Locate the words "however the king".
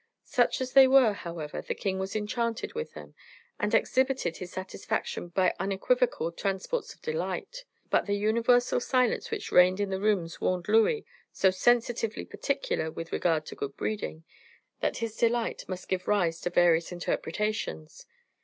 1.13-1.99